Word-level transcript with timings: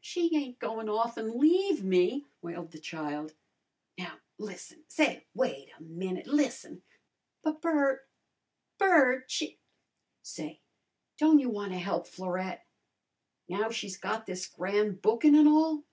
"She 0.00 0.34
ain't 0.34 0.58
goin' 0.58 0.88
off 0.88 1.18
an' 1.18 1.38
leave 1.38 1.84
me!" 1.84 2.24
wailed 2.40 2.70
the 2.70 2.78
child. 2.78 3.34
"Now, 3.98 4.20
lissen! 4.38 4.86
Say, 4.88 5.26
wait 5.34 5.68
a 5.78 5.82
minute! 5.82 6.26
Lissen!" 6.26 6.82
"But, 7.42 7.60
Bert! 7.60 8.08
Bert! 8.78 9.30
She" 9.30 9.58
"Say, 10.22 10.62
don't 11.18 11.40
you 11.40 11.50
wanna 11.50 11.78
help 11.78 12.06
Florette, 12.06 12.66
now 13.50 13.68
she's 13.70 13.98
got 13.98 14.24
this 14.24 14.46
gran' 14.46 14.94
bookin' 14.96 15.34
an' 15.36 15.46
all?" 15.46 15.84